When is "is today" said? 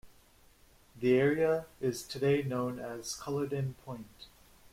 1.79-2.41